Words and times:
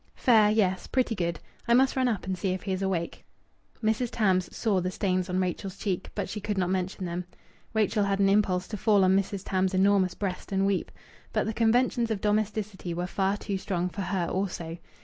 "Fair. 0.15 0.49
Yes, 0.49 0.87
pretty 0.87 1.13
good. 1.13 1.39
I 1.67 1.75
must 1.75 1.95
run 1.95 2.07
up 2.07 2.25
and 2.25 2.35
see 2.35 2.53
if 2.53 2.63
he 2.63 2.71
is 2.71 2.81
awake." 2.81 3.23
Mrs. 3.83 4.09
Tams 4.09 4.49
saw 4.57 4.81
the 4.81 4.89
stains 4.89 5.29
on 5.29 5.39
Rachel's 5.39 5.77
cheeks, 5.77 6.09
but 6.15 6.27
she 6.27 6.41
could 6.41 6.57
not 6.57 6.71
mention 6.71 7.05
them. 7.05 7.25
Rachel 7.75 8.05
had 8.05 8.17
an 8.19 8.27
impulse 8.27 8.67
to 8.69 8.77
fall 8.77 9.03
on 9.03 9.15
Mrs. 9.15 9.43
Tams' 9.45 9.75
enormous 9.75 10.15
breast 10.15 10.51
and 10.51 10.65
weep. 10.65 10.91
But 11.33 11.45
the 11.45 11.53
conventions 11.53 12.09
of 12.09 12.19
domesticity 12.19 12.95
were 12.95 13.05
far 13.05 13.37
too 13.37 13.59
strong 13.59 13.89
for 13.89 14.01
her 14.01 14.25
also. 14.27 14.79